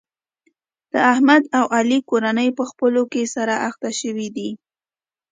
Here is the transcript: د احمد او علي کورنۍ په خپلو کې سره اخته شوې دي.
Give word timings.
د 0.93 0.95
احمد 1.11 1.43
او 1.57 1.65
علي 1.77 1.99
کورنۍ 2.09 2.49
په 2.57 2.63
خپلو 2.69 3.01
کې 3.11 3.23
سره 3.35 3.53
اخته 3.69 3.89
شوې 3.99 4.27
دي. 4.35 4.49